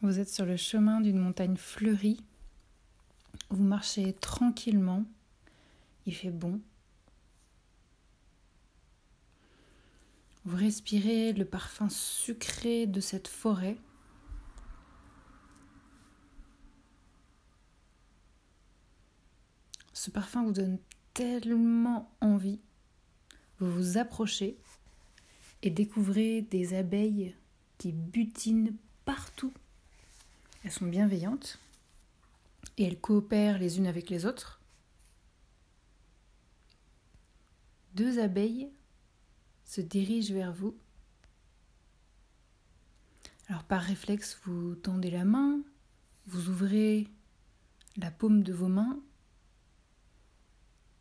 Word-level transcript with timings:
Vous 0.00 0.20
êtes 0.20 0.30
sur 0.30 0.46
le 0.46 0.56
chemin 0.56 1.00
d'une 1.00 1.18
montagne 1.18 1.56
fleurie. 1.56 2.22
Vous 3.50 3.64
marchez 3.64 4.12
tranquillement. 4.12 5.04
Il 6.06 6.14
fait 6.14 6.30
bon. 6.30 6.60
Vous 10.44 10.56
respirez 10.56 11.32
le 11.32 11.44
parfum 11.44 11.88
sucré 11.88 12.86
de 12.86 13.00
cette 13.00 13.26
forêt. 13.26 13.76
Ce 19.92 20.12
parfum 20.12 20.44
vous 20.44 20.52
donne 20.52 20.78
tellement 21.12 22.14
envie. 22.20 22.60
Vous 23.58 23.72
vous 23.72 23.98
approchez 23.98 24.56
et 25.62 25.70
découvrez 25.70 26.42
des 26.42 26.74
abeilles 26.74 27.34
qui 27.78 27.90
butinent 27.90 28.76
partout 29.04 29.52
elles 30.68 30.74
sont 30.74 30.84
bienveillantes 30.84 31.58
et 32.76 32.84
elles 32.84 33.00
coopèrent 33.00 33.58
les 33.58 33.78
unes 33.78 33.86
avec 33.86 34.10
les 34.10 34.26
autres. 34.26 34.60
Deux 37.94 38.18
abeilles 38.18 38.68
se 39.64 39.80
dirigent 39.80 40.34
vers 40.34 40.52
vous. 40.52 40.76
Alors 43.48 43.64
par 43.64 43.80
réflexe, 43.80 44.38
vous 44.44 44.74
tendez 44.74 45.10
la 45.10 45.24
main, 45.24 45.62
vous 46.26 46.50
ouvrez 46.50 47.08
la 47.96 48.10
paume 48.10 48.42
de 48.42 48.52
vos 48.52 48.68
mains 48.68 49.00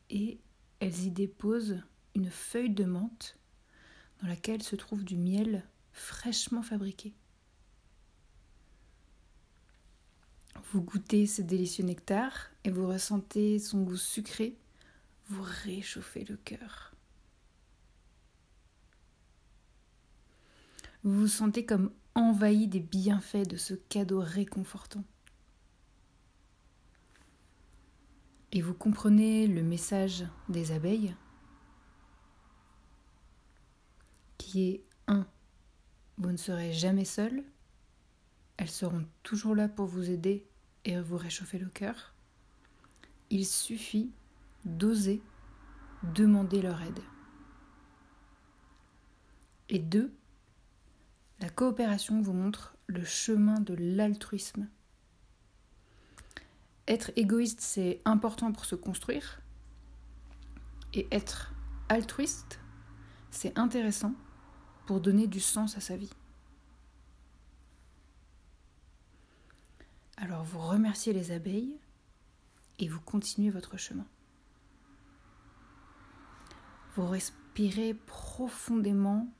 et 0.09 0.39
elles 0.79 1.03
y 1.03 1.11
déposent 1.11 1.83
une 2.15 2.31
feuille 2.31 2.73
de 2.73 2.85
menthe 2.85 3.37
dans 4.21 4.29
laquelle 4.29 4.63
se 4.63 4.77
trouve 4.77 5.03
du 5.03 5.17
miel 5.17 5.67
fraîchement 5.91 6.63
fabriqué. 6.63 7.13
Vous 10.73 10.81
goûtez 10.81 11.27
ce 11.27 11.41
délicieux 11.41 11.85
nectar 11.85 12.49
et 12.65 12.71
vous 12.71 12.87
ressentez 12.87 13.57
son 13.57 13.83
goût 13.83 13.95
sucré. 13.95 14.57
Vous 15.27 15.43
réchauffez 15.63 16.25
le 16.25 16.35
cœur. 16.35 16.93
Vous 21.03 21.21
vous 21.21 21.27
sentez 21.27 21.65
comme 21.65 21.93
envahi 22.15 22.67
des 22.67 22.81
bienfaits 22.81 23.47
de 23.47 23.55
ce 23.55 23.75
cadeau 23.75 24.19
réconfortant. 24.19 25.05
Et 28.51 28.61
vous 28.61 28.73
comprenez 28.73 29.47
le 29.47 29.63
message 29.63 30.25
des 30.49 30.73
abeilles 30.73 31.15
qui 34.37 34.69
est 34.69 34.83
1. 35.07 35.25
Vous 36.17 36.31
ne 36.31 36.37
serez 36.37 36.73
jamais 36.73 37.05
seul. 37.05 37.45
Elles 38.57 38.69
seront 38.69 39.05
toujours 39.23 39.55
là 39.55 39.69
pour 39.69 39.85
vous 39.85 40.09
aider 40.09 40.45
et 40.87 40.99
vous 41.01 41.17
réchauffer 41.17 41.59
le 41.59 41.67
cœur, 41.67 42.13
il 43.29 43.45
suffit 43.45 44.09
d'oser 44.63 45.21
demander 46.15 46.61
leur 46.61 46.81
aide. 46.81 46.99
Et 49.69 49.79
deux, 49.79 50.13
la 51.41 51.49
coopération 51.49 52.21
vous 52.21 52.31
montre 52.31 52.75
le 52.87 53.03
chemin 53.03 53.59
de 53.59 53.75
l'altruisme. 53.77 54.69
Être 56.87 57.11
égoïste, 57.17 57.59
c'est 57.59 57.99
important 58.05 58.53
pour 58.53 58.63
se 58.63 58.75
construire. 58.75 59.41
Et 60.93 61.05
être 61.11 61.53
altruiste, 61.89 62.61
c'est 63.29 63.57
intéressant 63.59 64.13
pour 64.85 65.01
donner 65.01 65.27
du 65.27 65.41
sens 65.41 65.75
à 65.75 65.81
sa 65.81 65.97
vie. 65.97 66.13
Alors 70.17 70.43
vous 70.43 70.59
remerciez 70.59 71.13
les 71.13 71.31
abeilles 71.31 71.79
et 72.79 72.87
vous 72.87 72.99
continuez 72.99 73.51
votre 73.51 73.77
chemin. 73.77 74.05
Vous 76.95 77.07
respirez 77.07 77.93
profondément 77.93 79.31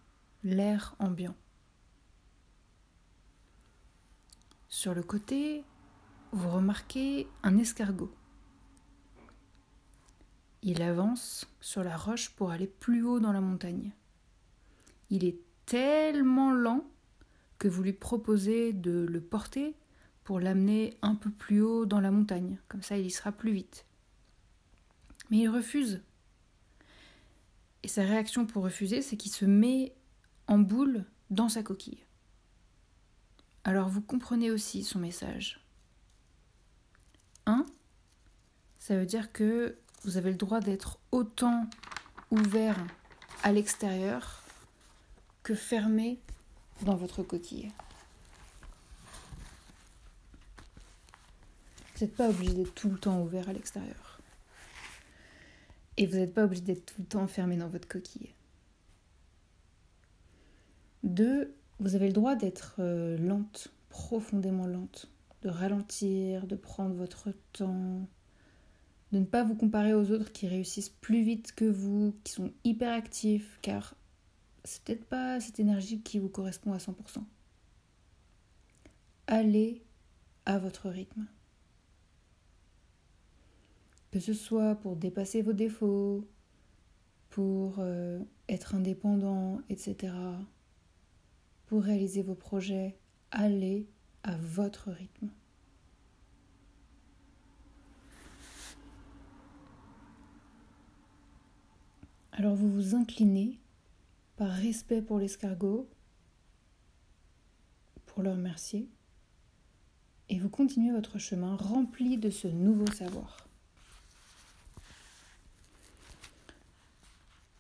l'air 0.43 0.95
ambiant. 0.99 1.35
Sur 4.69 4.93
le 4.93 5.01
côté, 5.01 5.63
vous 6.31 6.51
remarquez 6.51 7.27
un 7.41 7.57
escargot. 7.57 8.13
Il 10.61 10.83
avance 10.83 11.47
sur 11.59 11.83
la 11.83 11.97
roche 11.97 12.29
pour 12.29 12.51
aller 12.51 12.67
plus 12.67 13.01
haut 13.01 13.19
dans 13.19 13.31
la 13.31 13.41
montagne. 13.41 13.91
Il 15.09 15.25
est 15.25 15.39
tellement 15.65 16.51
lent 16.51 16.85
que 17.57 17.67
vous 17.67 17.81
lui 17.81 17.93
proposez 17.93 18.73
de 18.73 19.07
le 19.09 19.21
porter 19.21 19.75
pour 20.27 20.41
l'amener 20.41 20.97
un 21.01 21.15
peu 21.15 21.29
plus 21.29 21.61
haut 21.61 21.85
dans 21.85 22.01
la 22.01 22.11
montagne, 22.11 22.59
comme 22.67 22.83
ça 22.83 22.97
il 22.97 23.05
y 23.05 23.11
sera 23.11 23.31
plus 23.31 23.53
vite. 23.53 23.85
Mais 25.29 25.37
il 25.37 25.47
refuse. 25.47 26.01
Et 27.81 27.87
sa 27.87 28.01
réaction 28.01 28.45
pour 28.45 28.65
refuser, 28.65 29.01
c'est 29.01 29.15
qu'il 29.15 29.31
se 29.31 29.45
met 29.45 29.95
en 30.47 30.59
boule 30.59 31.05
dans 31.29 31.47
sa 31.47 31.63
coquille. 31.63 32.03
Alors 33.63 33.87
vous 33.87 34.01
comprenez 34.01 34.51
aussi 34.51 34.83
son 34.83 34.99
message. 34.99 35.61
1. 37.45 37.65
Ça 38.79 38.97
veut 38.97 39.05
dire 39.05 39.31
que 39.31 39.77
vous 40.03 40.17
avez 40.17 40.31
le 40.31 40.37
droit 40.37 40.59
d'être 40.59 40.99
autant 41.13 41.69
ouvert 42.31 42.85
à 43.43 43.53
l'extérieur 43.53 44.43
que 45.43 45.55
fermé 45.55 46.19
dans 46.81 46.97
votre 46.97 47.23
coquille. 47.23 47.71
Vous 51.97 52.05
n'êtes 52.05 52.15
pas 52.15 52.29
obligé 52.29 52.53
d'être 52.53 52.75
tout 52.75 52.91
le 52.91 52.99
temps 52.99 53.23
ouvert 53.23 53.49
à 53.49 53.53
l'extérieur. 53.53 54.21
Et 55.97 56.05
vous 56.05 56.17
n'êtes 56.17 56.35
pas 56.35 56.43
obligé 56.43 56.61
d'être 56.61 56.85
tout 56.85 57.01
le 57.01 57.07
temps 57.07 57.23
enfermé 57.23 57.57
dans 57.57 57.69
votre 57.69 57.87
coquille. 57.87 58.35
Deux, 61.01 61.55
vous 61.79 61.95
avez 61.95 62.05
le 62.05 62.13
droit 62.13 62.35
d'être 62.35 62.75
euh, 62.77 63.17
lente, 63.17 63.73
profondément 63.89 64.67
lente, 64.67 65.09
de 65.41 65.49
ralentir, 65.49 66.45
de 66.45 66.55
prendre 66.55 66.93
votre 66.93 67.33
temps, 67.53 68.07
de 69.11 69.17
ne 69.17 69.25
pas 69.25 69.43
vous 69.43 69.55
comparer 69.55 69.95
aux 69.95 70.11
autres 70.11 70.31
qui 70.31 70.47
réussissent 70.47 70.89
plus 70.89 71.23
vite 71.23 71.53
que 71.55 71.65
vous, 71.65 72.15
qui 72.23 72.33
sont 72.33 72.53
hyper 72.63 72.93
actifs, 72.93 73.57
car 73.63 73.95
c'est 74.65 74.83
peut-être 74.83 75.05
pas 75.05 75.39
cette 75.39 75.59
énergie 75.59 76.01
qui 76.01 76.19
vous 76.19 76.29
correspond 76.29 76.73
à 76.73 76.77
100%. 76.77 77.23
Allez 79.25 79.81
à 80.45 80.59
votre 80.59 80.89
rythme 80.89 81.25
que 84.17 84.23
ce 84.23 84.33
soit 84.33 84.73
pour 84.73 84.95
dépasser 84.95 85.43
vos 85.43 85.53
défauts, 85.53 86.27
pour 87.29 87.75
euh, 87.77 88.19
être 88.49 88.73
indépendant, 88.73 89.61
etc., 89.69 90.11
pour 91.67 91.83
réaliser 91.83 92.23
vos 92.23 92.33
projets, 92.33 92.97
allez 93.29 93.87
à 94.23 94.35
votre 94.37 94.89
rythme. 94.89 95.29
Alors 102.31 102.55
vous 102.55 102.71
vous 102.71 102.95
inclinez 102.95 103.59
par 104.35 104.49
respect 104.49 105.03
pour 105.03 105.19
l'escargot, 105.19 105.87
pour 108.07 108.23
le 108.23 108.31
remercier, 108.31 108.89
et 110.29 110.39
vous 110.39 110.49
continuez 110.49 110.91
votre 110.91 111.19
chemin 111.19 111.55
rempli 111.55 112.17
de 112.17 112.31
ce 112.31 112.47
nouveau 112.47 112.87
savoir. 112.87 113.46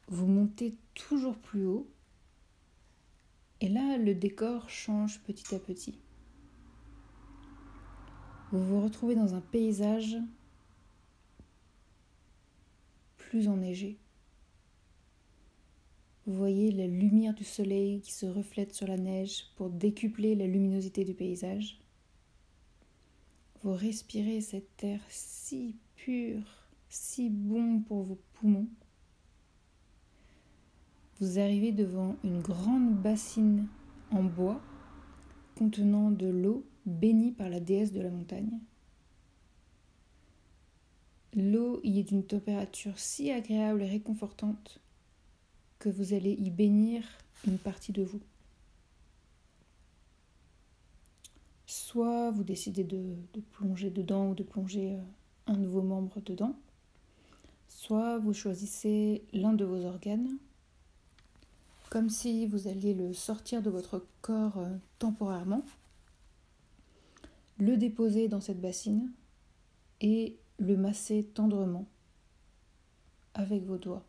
Vous 0.07 0.27
montez 0.27 0.75
toujours 0.93 1.37
plus 1.37 1.65
haut. 1.65 1.89
Et 3.59 3.69
là, 3.69 3.97
le 3.97 4.15
décor 4.15 4.69
change 4.69 5.21
petit 5.23 5.53
à 5.53 5.59
petit. 5.59 5.99
Vous 8.51 8.65
vous 8.65 8.81
retrouvez 8.81 9.15
dans 9.15 9.33
un 9.33 9.41
paysage 9.41 10.17
plus 13.17 13.49
enneigé. 13.49 13.97
Vous 16.25 16.33
voyez 16.33 16.71
la 16.71 16.87
lumière 16.87 17.33
du 17.33 17.43
soleil 17.43 18.01
qui 18.01 18.11
se 18.13 18.25
reflète 18.25 18.73
sur 18.73 18.87
la 18.87 18.97
neige 18.97 19.45
pour 19.55 19.69
décupler 19.69 20.35
la 20.35 20.47
luminosité 20.47 21.03
du 21.03 21.13
paysage. 21.13 21.79
Vous 23.63 23.73
respirez 23.73 24.39
cet 24.39 24.83
air 24.83 25.01
si 25.09 25.75
pur, 25.95 26.41
si 26.89 27.29
bon 27.29 27.81
pour 27.81 28.03
vos 28.03 28.19
poumons. 28.33 28.67
Vous 31.19 31.39
arrivez 31.39 31.71
devant 31.71 32.15
une 32.23 32.41
grande 32.41 32.95
bassine 32.95 33.67
en 34.11 34.23
bois 34.23 34.61
contenant 35.55 36.11
de 36.11 36.27
l'eau 36.27 36.63
bénie 36.85 37.31
par 37.31 37.49
la 37.49 37.59
déesse 37.59 37.91
de 37.91 38.01
la 38.01 38.11
montagne. 38.11 38.59
L'eau 41.33 41.81
y 41.83 41.99
est 41.99 42.03
d'une 42.03 42.23
température 42.23 42.99
si 42.99 43.31
agréable 43.31 43.81
et 43.81 43.89
réconfortante 43.89 44.79
que 45.79 45.89
vous 45.89 46.13
allez 46.13 46.33
y 46.33 46.49
bénir 46.49 47.03
une 47.45 47.57
partie 47.57 47.91
de 47.91 48.03
vous. 48.03 48.21
soit 51.67 52.31
vous 52.31 52.43
décidez 52.43 52.83
de, 52.83 53.15
plonger 53.51 53.89
dedans 53.89 54.29
ou 54.29 54.35
de 54.35 54.43
plonger 54.43 54.95
euh, 54.95 55.01
un 55.47 55.63
vos 55.65 55.81
membres 55.81 56.21
dedans, 56.21 56.55
soit 57.67 58.17
vous 58.19 58.33
choisissez 58.33 59.23
l'un 59.33 59.53
de 59.53 59.65
vos 59.65 59.85
organes, 59.85 60.37
comme 61.89 62.09
si 62.09 62.45
vous 62.47 62.67
alliez 62.67 62.93
le 62.93 63.13
sortir 63.13 63.61
de 63.61 63.69
votre 63.69 64.05
corps 64.21 64.57
euh, 64.57 64.75
temporairement, 64.99 65.63
le 67.57 67.77
déposer 67.77 68.27
dans 68.27 68.41
cette 68.41 68.61
bassine 68.61 69.11
et 70.01 70.37
le 70.59 70.75
masser 70.77 71.23
tendrement 71.33 71.87
avec 73.33 73.63
vos 73.63 73.77
doigts. 73.77 74.05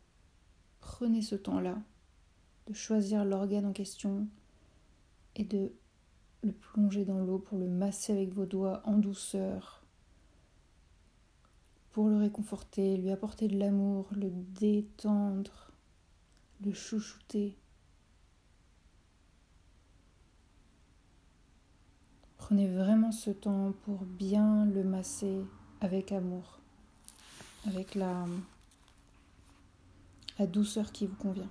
Prenez 0.81 1.23
ce 1.23 1.35
temps-là 1.35 1.79
de 2.67 2.75
choisir 2.75 3.25
l'organe 3.25 3.67
en 3.67 3.73
question 3.73 4.27
et 5.37 5.45
de 5.45 5.73
le 6.43 6.53
plonger 6.53 7.05
dans 7.05 7.19
l'eau 7.19 7.39
pour 7.39 7.59
le 7.59 7.69
masser 7.69 8.13
avec 8.13 8.33
vos 8.33 8.47
doigts 8.47 8.83
en 8.85 8.99
douceur, 8.99 9.83
pour 11.93 12.09
le 12.09 12.17
réconforter, 12.17 12.97
lui 12.97 13.11
apporter 13.11 13.49
de 13.49 13.59
l'amour, 13.59 14.09
le 14.15 14.31
détendre, 14.31 15.73
le 16.65 16.73
chouchouter. 16.73 17.57
Prenez 22.49 22.67
vraiment 22.67 23.13
ce 23.13 23.29
temps 23.29 23.73
pour 23.83 24.07
bien 24.07 24.65
le 24.65 24.83
masser 24.83 25.45
avec 25.83 26.13
amour, 26.13 26.61
avec 27.67 27.95
la, 27.95 28.25
douceur 30.47 30.91
qui 30.91 31.07
vous 31.07 31.17
convient. 31.17 31.51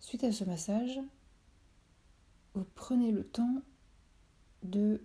Suite 0.00 0.24
à 0.24 0.32
ce 0.32 0.42
massage, 0.42 0.98
vous 2.54 2.66
prenez 2.74 3.12
le 3.12 3.24
temps 3.24 3.62
de 4.64 5.04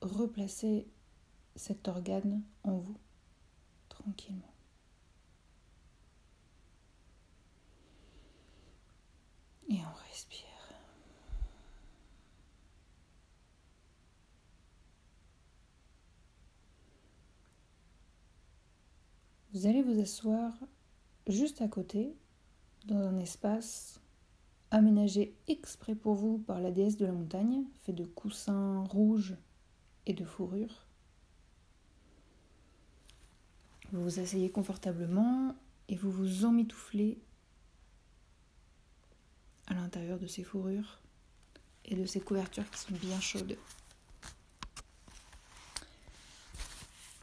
replacer 0.00 0.88
cet 1.56 1.88
organe 1.88 2.42
en 2.62 2.78
vous, 2.78 2.96
tranquillement. 3.90 4.54
Et 9.68 9.76
on 9.76 10.08
respire. 10.08 10.53
Vous 19.54 19.66
allez 19.66 19.82
vous 19.82 20.00
asseoir 20.00 20.52
juste 21.28 21.62
à 21.62 21.68
côté, 21.68 22.16
dans 22.86 22.98
un 22.98 23.16
espace 23.18 24.00
aménagé 24.72 25.32
exprès 25.46 25.94
pour 25.94 26.16
vous 26.16 26.38
par 26.38 26.60
la 26.60 26.72
déesse 26.72 26.96
de 26.96 27.06
la 27.06 27.12
montagne, 27.12 27.62
fait 27.84 27.92
de 27.92 28.04
coussins 28.04 28.82
rouges 28.82 29.36
et 30.06 30.12
de 30.12 30.24
fourrure. 30.24 30.84
Vous 33.92 34.02
vous 34.02 34.18
asseyez 34.18 34.50
confortablement 34.50 35.54
et 35.88 35.94
vous 35.94 36.10
vous 36.10 36.44
emmitouflez 36.44 37.22
à 39.68 39.74
l'intérieur 39.74 40.18
de 40.18 40.26
ces 40.26 40.42
fourrures 40.42 41.00
et 41.84 41.94
de 41.94 42.06
ces 42.06 42.20
couvertures 42.20 42.68
qui 42.72 42.80
sont 42.80 42.94
bien 42.94 43.20
chaudes. 43.20 43.56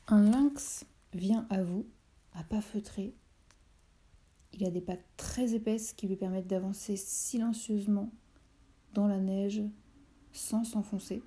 Un 0.08 0.24
lynx 0.32 0.86
vient 1.14 1.46
à 1.50 1.62
vous 1.62 1.86
à 2.34 2.44
pas 2.44 2.62
feutré. 2.62 3.14
Il 4.54 4.66
a 4.66 4.72
des 4.72 4.82
pattes 4.82 5.06
très 5.18 5.54
épaisses 5.54 5.94
qui 5.94 6.08
lui 6.08 6.16
permettent 6.16 6.48
d'avancer 6.48 6.98
silencieusement 6.98 8.12
dans 8.94 9.08
la 9.08 9.20
neige 9.20 9.62
sans 10.32 10.64
s'enfoncer. 10.64 11.24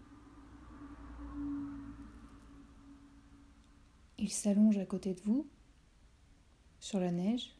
Il 4.19 4.31
s'allonge 4.31 4.79
à 4.79 4.87
côté 4.87 5.15
de 5.15 5.21
vous, 5.23 5.47
sur 6.81 7.01
la 7.01 7.11
neige, 7.11 7.55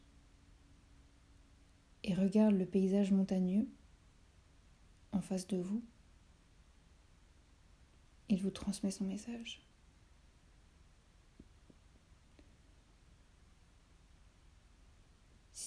et 2.03 2.13
regarde 2.13 2.55
le 2.55 2.65
paysage 2.65 3.11
montagneux 3.11 3.67
en 5.11 5.21
face 5.21 5.47
de 5.47 5.57
vous. 5.57 5.83
Il 8.29 8.41
vous 8.41 8.51
transmet 8.51 8.91
son 8.91 9.05
message. 9.05 9.65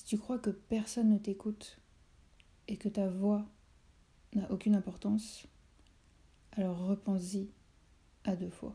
Tu 0.08 0.16
crois 0.16 0.38
que 0.38 0.48
personne 0.48 1.10
ne 1.10 1.18
t'écoute 1.18 1.78
et 2.66 2.78
que 2.78 2.88
ta 2.88 3.10
voix 3.10 3.46
n'a 4.34 4.50
aucune 4.50 4.74
importance, 4.74 5.46
alors 6.52 6.78
repense-y 6.78 7.50
à 8.24 8.34
deux 8.34 8.48
fois. 8.48 8.74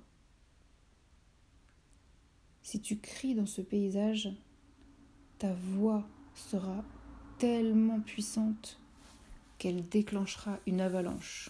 Si 2.61 2.79
tu 2.79 2.99
cries 2.99 3.33
dans 3.33 3.47
ce 3.47 3.61
paysage, 3.61 4.29
ta 5.39 5.55
voix 5.55 6.07
sera 6.35 6.85
tellement 7.39 7.99
puissante 7.99 8.79
qu'elle 9.57 9.89
déclenchera 9.89 10.59
une 10.67 10.81
avalanche. 10.81 11.49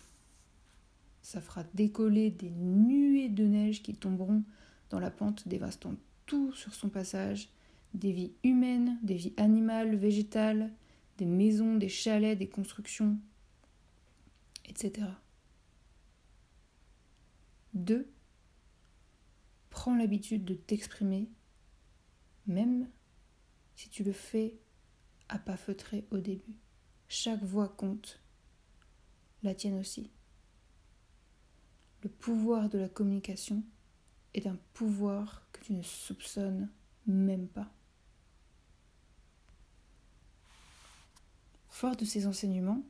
Ça 1.21 1.41
fera 1.41 1.65
décoller 1.73 2.31
des 2.31 2.51
nuées 2.51 3.27
de 3.27 3.43
neige 3.43 3.83
qui 3.83 3.93
tomberont 3.93 4.45
dans 4.91 4.99
la 4.99 5.11
pente, 5.11 5.45
dévastant 5.45 5.95
tout 6.25 6.53
sur 6.53 6.73
son 6.73 6.87
passage 6.87 7.49
des 7.93 8.11
vies 8.11 8.33
humaines, 8.43 8.99
des 9.03 9.15
vies 9.15 9.33
animales, 9.37 9.95
végétales, 9.95 10.71
des 11.17 11.25
maisons, 11.25 11.75
des 11.75 11.89
chalets, 11.89 12.37
des 12.37 12.49
constructions, 12.49 13.19
etc. 14.65 15.07
2. 17.73 18.09
Prends 19.69 19.95
l'habitude 19.95 20.45
de 20.45 20.53
t'exprimer, 20.53 21.29
même 22.45 22.87
si 23.75 23.89
tu 23.89 24.03
le 24.03 24.11
fais 24.11 24.59
à 25.29 25.39
pas 25.39 25.57
feutré 25.57 26.05
au 26.11 26.17
début. 26.17 26.55
Chaque 27.07 27.43
voix 27.43 27.69
compte, 27.69 28.21
la 29.41 29.55
tienne 29.55 29.79
aussi. 29.79 30.11
Le 32.03 32.09
pouvoir 32.09 32.69
de 32.69 32.77
la 32.77 32.89
communication 32.89 33.63
est 34.33 34.47
un 34.47 34.57
pouvoir 34.73 35.47
que 35.51 35.63
tu 35.63 35.73
ne 35.73 35.81
soupçonnes 35.81 36.69
même 37.07 37.47
pas. 37.47 37.71
Fort 41.73 41.95
de 41.95 42.05
ces 42.05 42.27
enseignements, 42.27 42.83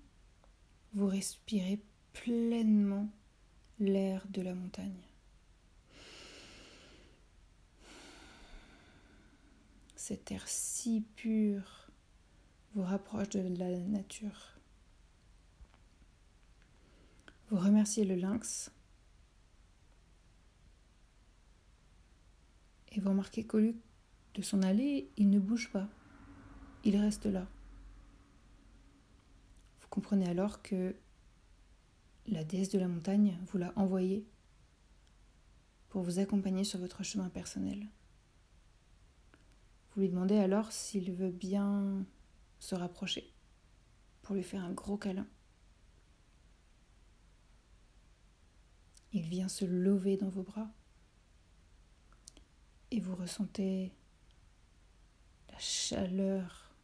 vous 0.92 1.08
respirez 1.08 1.80
pleinement 2.12 3.10
l'air 3.80 4.28
de 4.28 4.42
la 4.42 4.54
montagne. 4.54 5.02
Cet 9.96 10.34
air 10.34 10.46
si 10.50 11.00
pur 11.16 11.90
vous 12.76 12.84
rapproche 12.84 13.30
de 13.30 13.58
la 13.58 13.70
nature. 13.80 14.58
Vous 17.50 17.58
remerciez 17.60 18.04
le 18.04 18.16
lynx 18.16 18.70
et 22.92 23.00
vous 23.00 23.10
remarquez 23.10 23.48
qu'au 23.48 23.60
lieu 23.60 23.76
de 24.34 24.42
s'en 24.42 24.62
aller, 24.62 25.10
il 25.16 25.30
ne 25.30 25.40
bouge 25.40 25.72
pas. 25.72 25.88
Il 26.84 26.98
reste 26.98 27.28
là 27.28 27.48
comprenez 29.94 30.28
alors 30.28 30.64
que 30.64 30.96
la 32.26 32.44
déesse 32.44 32.70
de 32.70 32.80
la 32.80 32.88
montagne 32.88 33.38
vous 33.46 33.60
l'a 33.60 33.72
envoyé 33.76 34.26
pour 35.90 36.02
vous 36.02 36.18
accompagner 36.18 36.64
sur 36.64 36.80
votre 36.80 37.04
chemin 37.04 37.30
personnel. 37.30 37.88
Vous 39.92 40.02
lui 40.02 40.10
demandez 40.10 40.40
alors 40.40 40.72
s'il 40.72 41.12
veut 41.14 41.30
bien 41.30 42.08
se 42.58 42.74
rapprocher 42.74 43.32
pour 44.24 44.34
lui 44.34 44.42
faire 44.42 44.64
un 44.64 44.72
gros 44.72 44.98
câlin. 44.98 45.28
Il 49.12 49.30
vient 49.30 49.48
se 49.48 49.64
lever 49.64 50.18
dans 50.18 50.30
vos 50.30 50.42
bras 50.42 50.72
et 52.90 53.00
vous 53.00 53.16
ressentez 53.16 53.94
la 55.52 55.60
chaleur 55.60 56.76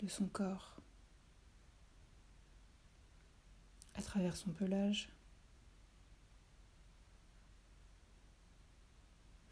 de 0.00 0.08
son 0.08 0.26
corps. 0.26 0.75
À 3.96 4.02
travers 4.02 4.36
son 4.36 4.52
pelage. 4.52 5.08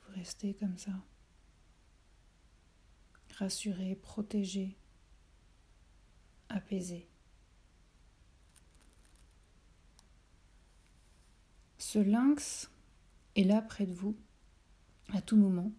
Vous 0.03 0.15
restez 0.15 0.55
comme 0.55 0.77
ça, 0.77 0.93
rassuré, 3.37 3.97
protégé, 3.97 4.77
apaisé. 6.49 7.09
Ce 11.79 11.99
lynx 11.99 12.71
est 13.37 13.45
là 13.45 13.63
près 13.63 13.87
de 13.87 13.95
vous 13.95 14.17
à 15.13 15.21
tout 15.21 15.37
moment. 15.37 15.73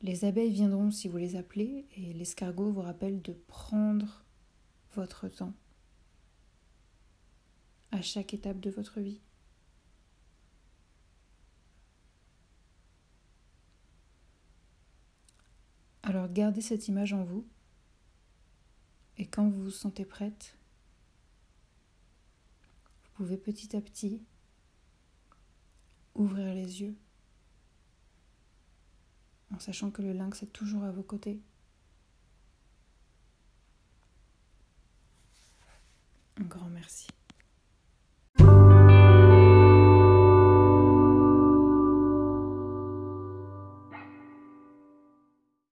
Les 0.00 0.24
abeilles 0.24 0.52
viendront 0.52 0.90
si 0.90 1.08
vous 1.08 1.16
les 1.16 1.36
appelez 1.36 1.86
et 1.96 2.12
l'escargot 2.12 2.72
vous 2.72 2.80
rappelle 2.82 3.22
de 3.22 3.32
prendre 3.32 4.24
votre 4.94 5.28
temps 5.28 5.54
chaque 8.02 8.34
étape 8.34 8.60
de 8.60 8.70
votre 8.70 9.00
vie. 9.00 9.20
Alors 16.02 16.28
gardez 16.28 16.60
cette 16.60 16.88
image 16.88 17.12
en 17.12 17.22
vous 17.24 17.46
et 19.18 19.26
quand 19.26 19.48
vous 19.48 19.64
vous 19.64 19.70
sentez 19.70 20.04
prête, 20.04 20.56
vous 23.04 23.10
pouvez 23.14 23.36
petit 23.36 23.76
à 23.76 23.80
petit 23.80 24.20
ouvrir 26.14 26.54
les 26.54 26.82
yeux 26.82 26.96
en 29.54 29.58
sachant 29.58 29.90
que 29.90 30.02
le 30.02 30.12
lynx 30.12 30.42
est 30.42 30.52
toujours 30.52 30.84
à 30.84 30.90
vos 30.90 31.02
côtés. 31.02 31.40
Un 36.38 36.44
grand 36.44 36.68
merci. 36.70 37.11